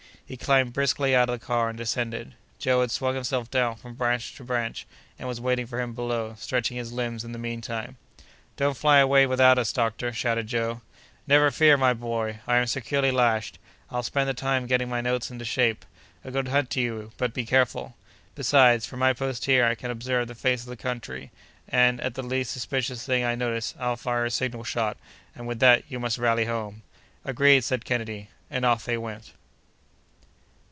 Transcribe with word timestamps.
He 0.23 0.37
climbed 0.37 0.71
briskly 0.71 1.13
out 1.13 1.27
of 1.29 1.37
the 1.37 1.45
car 1.45 1.67
and 1.67 1.77
descended. 1.77 2.35
Joe 2.57 2.79
had 2.79 2.89
swung 2.89 3.15
himself 3.15 3.51
down 3.51 3.75
from 3.75 3.95
branch 3.95 4.33
to 4.35 4.45
branch, 4.45 4.87
and 5.19 5.27
was 5.27 5.41
waiting 5.41 5.67
for 5.67 5.81
him 5.81 5.93
below, 5.93 6.35
stretching 6.39 6.77
his 6.77 6.93
limbs 6.93 7.25
in 7.25 7.33
the 7.33 7.37
mean 7.37 7.59
time. 7.59 7.97
"Don't 8.55 8.77
fly 8.77 8.99
away 8.99 9.25
without 9.27 9.57
us, 9.57 9.73
doctor!" 9.73 10.13
shouted 10.13 10.47
Joe. 10.47 10.79
"Never 11.27 11.51
fear, 11.51 11.75
my 11.75 11.93
boy!—I 11.93 12.55
am 12.55 12.67
securely 12.67 13.11
lashed. 13.11 13.59
I'll 13.89 14.03
spend 14.03 14.29
the 14.29 14.33
time 14.33 14.67
getting 14.67 14.87
my 14.87 15.01
notes 15.01 15.31
into 15.31 15.43
shape. 15.43 15.83
A 16.23 16.31
good 16.31 16.47
hunt 16.47 16.69
to 16.69 16.79
you! 16.79 17.11
but 17.17 17.33
be 17.33 17.43
careful. 17.45 17.97
Besides, 18.33 18.85
from 18.85 18.99
my 18.99 19.11
post 19.11 19.43
here, 19.43 19.65
I 19.65 19.75
can 19.75 19.91
observe 19.91 20.29
the 20.29 20.33
face 20.33 20.61
of 20.61 20.69
the 20.69 20.77
country, 20.77 21.29
and, 21.67 21.99
at 21.99 22.13
the 22.13 22.23
least 22.23 22.51
suspicious 22.53 23.05
thing 23.05 23.25
I 23.25 23.35
notice, 23.35 23.73
I'll 23.77 23.97
fire 23.97 24.23
a 24.27 24.31
signal 24.31 24.63
shot, 24.63 24.95
and 25.35 25.45
with 25.45 25.59
that 25.59 25.83
you 25.89 25.99
must 25.99 26.17
rally 26.17 26.45
home." 26.45 26.83
"Agreed!" 27.25 27.65
said 27.65 27.83
Kennedy; 27.83 28.29
and 28.49 28.63
off 28.65 28.85
they 28.85 28.97
went. 28.97 29.33